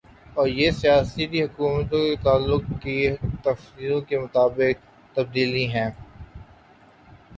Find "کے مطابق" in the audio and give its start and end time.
4.01-4.75